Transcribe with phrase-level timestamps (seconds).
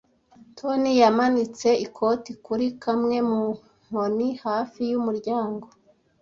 [0.57, 3.41] Toni yamanitse ikote kuri kamwe mu
[3.85, 5.65] nkoni hafi y'umuryango.